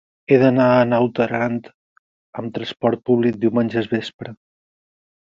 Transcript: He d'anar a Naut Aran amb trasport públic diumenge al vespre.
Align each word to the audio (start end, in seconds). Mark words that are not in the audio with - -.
He 0.33 0.37
d'anar 0.43 0.65
a 0.75 0.85
Naut 0.93 1.19
Aran 1.25 1.59
amb 2.43 2.55
trasport 2.55 3.03
públic 3.09 3.37
diumenge 3.43 3.79
al 3.83 3.91
vespre. 3.93 4.33